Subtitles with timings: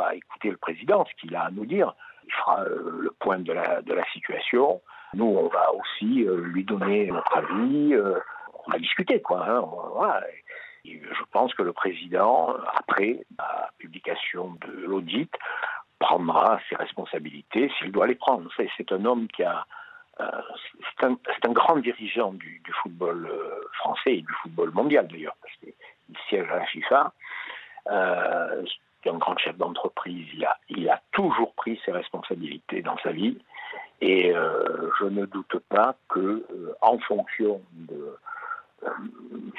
[0.00, 1.94] va écouter le président, ce qu'il a à nous dire.
[2.26, 4.80] Il fera le point de la, situation.
[5.14, 7.96] Nous, on va aussi lui donner notre avis.
[7.96, 9.44] on va discuter, quoi.
[9.48, 9.64] Hein.
[10.84, 15.30] Je pense que le président, après la publication de l'audit,
[15.98, 18.50] prendra ses responsabilités s'il doit les prendre.
[18.56, 19.64] C'est un homme qui a.
[20.20, 20.26] Euh,
[20.98, 25.72] c'est un, grand dirigeant du, football euh, français et du football mondial d'ailleurs, parce qu'il
[26.28, 27.12] siège à la FIFA.
[27.90, 28.62] Euh,
[29.02, 30.26] c'est un grand chef d'entreprise.
[30.68, 33.38] Il a, toujours pris ses responsabilités dans sa vie.
[34.00, 36.18] Et euh, je ne doute pas que,
[36.50, 38.16] euh, en fonction de,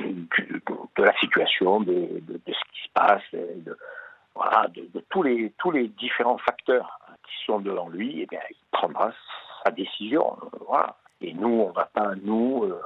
[0.00, 7.60] de, la situation, de, ce qui se passe, de, tous, les, différents facteurs qui sont
[7.60, 9.12] devant lui, eh il prendra
[9.64, 10.36] sa décision.
[11.22, 12.80] Et nous, on ne va pas, nous, euh,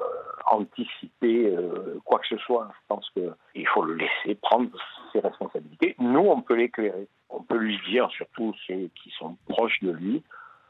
[0.51, 2.69] anticiper euh, quoi que ce soit.
[2.73, 4.69] Je pense qu'il faut le laisser prendre
[5.13, 5.95] ses responsabilités.
[5.99, 7.09] Nous, on peut l'éclairer.
[7.29, 10.23] On peut lui dire, surtout ceux qui sont proches de lui,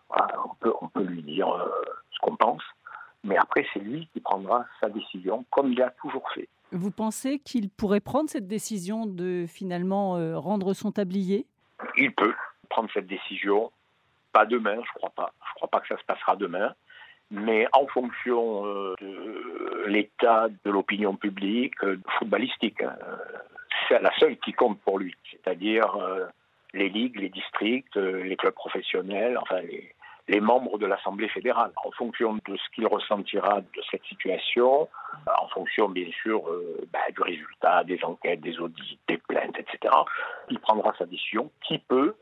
[0.08, 1.68] voilà, on, peut, on peut lui dire euh,
[2.12, 2.62] ce qu'on pense.
[3.22, 6.48] Mais après, c'est lui qui prendra sa décision, comme il a toujours fait.
[6.72, 11.46] Vous pensez qu'il pourrait prendre cette décision de finalement euh, rendre son tablier?
[11.96, 12.34] Il peut
[12.68, 13.72] prendre cette décision,
[14.32, 15.32] pas demain, je crois pas.
[15.48, 16.74] Je crois pas que ça se passera demain,
[17.30, 22.82] mais en fonction euh, de l'état de l'opinion publique, euh, footballistique.
[22.82, 22.96] Hein.
[23.90, 25.98] C'est la seule qui compte pour lui, c'est-à-dire
[26.72, 29.92] les ligues, les districts, les clubs professionnels, enfin les,
[30.30, 34.88] les membres de l'Assemblée fédérale, en fonction de ce qu'il ressentira de cette situation,
[35.26, 39.92] en fonction bien sûr euh, bah, du résultat des enquêtes, des audits, des plaintes, etc.
[40.48, 42.14] Il prendra sa décision qui peut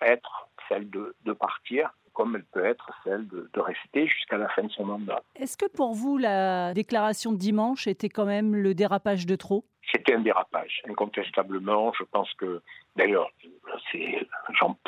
[0.00, 4.48] être celle de, de partir comme elle peut être celle de, de rester jusqu'à la
[4.48, 5.22] fin de son mandat.
[5.36, 9.64] Est-ce que pour vous, la déclaration de dimanche était quand même le dérapage de trop?
[9.92, 11.92] C'était un dérapage, incontestablement.
[11.94, 12.62] Je pense que,
[12.96, 13.30] d'ailleurs,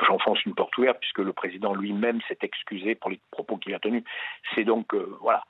[0.06, 3.80] j'enfonce une porte ouverte puisque le président lui-même s'est excusé pour les propos qu'il a
[3.80, 4.04] tenus.
[4.54, 5.42] C'est donc, euh, voilà.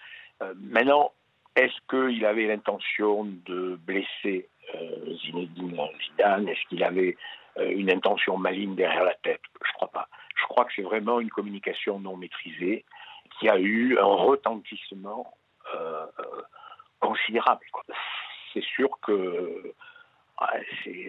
[0.42, 1.12] Euh, maintenant,
[1.54, 6.48] est-ce qu'il avait l'intention de blesser euh, Zinedine Zidane?
[6.48, 7.16] Est-ce qu'il avait
[7.58, 9.42] une intention maligne derrière la tête?
[9.62, 10.08] Je crois pas.
[10.42, 12.84] Je crois que c'est vraiment une communication non maîtrisée
[13.38, 15.34] qui a eu un retentissement
[15.74, 16.06] euh,
[17.00, 17.64] considérable.
[18.52, 19.72] C'est sûr que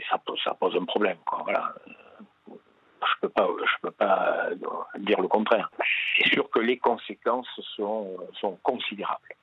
[0.10, 1.18] ça, pose, ça pose un problème.
[3.02, 4.50] Je peux pas, je peux pas
[4.98, 5.70] dire le contraire.
[6.18, 9.36] C'est sûr que les conséquences sont considérables.